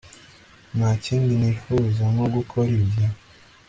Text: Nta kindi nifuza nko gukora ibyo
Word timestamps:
Nta 0.77 0.89
kindi 1.05 1.31
nifuza 1.39 2.03
nko 2.13 2.25
gukora 2.35 2.69
ibyo 2.83 3.07